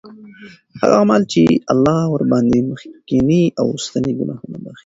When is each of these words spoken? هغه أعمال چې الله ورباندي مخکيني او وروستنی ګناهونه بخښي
هغه 0.81 0.93
أعمال 0.99 1.23
چې 1.31 1.41
الله 1.73 1.99
ورباندي 2.13 2.59
مخکيني 2.71 3.43
او 3.59 3.65
وروستنی 3.69 4.11
ګناهونه 4.19 4.57
بخښي 4.63 4.79